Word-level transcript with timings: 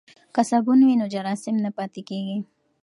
که 0.33 0.41
صابون 0.49 0.79
وي 0.85 0.95
نو 0.99 1.05
جراثیم 1.13 1.55
نه 1.65 1.69
پاتیږي. 1.77 2.37